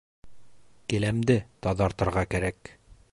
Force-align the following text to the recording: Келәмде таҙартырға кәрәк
Келәмде 0.93 1.37
таҙартырға 1.67 2.25
кәрәк 2.33 2.77